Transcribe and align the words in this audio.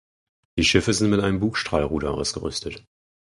Die 0.57 0.63
Schiffe 0.63 0.95
sind 0.95 1.11
mit 1.11 1.19
einem 1.19 1.39
Bugstrahlruder 1.39 2.09
ausgerüstet. 2.09 2.83